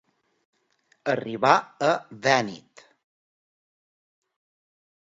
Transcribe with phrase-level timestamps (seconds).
[1.13, 1.53] Arribar
[1.89, 1.91] a
[2.29, 2.87] vènit.